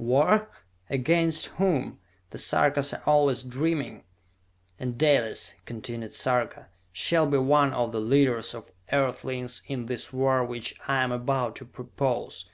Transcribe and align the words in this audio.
"War? 0.00 0.48
Against 0.88 1.46
whom? 1.56 1.98
The 2.30 2.38
Sarkas 2.38 2.92
are 2.94 3.02
always 3.04 3.42
dreaming!" 3.42 4.04
"And 4.78 4.96
Dalis," 4.96 5.56
continued 5.64 6.12
Sarka, 6.12 6.68
"shall 6.92 7.26
be 7.26 7.38
one 7.38 7.72
of 7.74 7.90
the 7.90 8.00
leaders 8.00 8.54
of 8.54 8.70
Earthlings 8.92 9.60
in 9.66 9.86
this 9.86 10.12
war 10.12 10.44
which 10.44 10.76
I 10.86 11.02
am 11.02 11.10
about 11.10 11.56
to 11.56 11.64
propose! 11.64 12.44